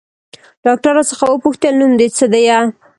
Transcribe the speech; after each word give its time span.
ډاکتر 0.65 0.91
راڅخه 0.97 1.25
وپوښتل 1.29 1.73
نوم 1.79 1.91
دې 1.99 2.07
څه 2.17 2.25
ديه. 2.33 2.57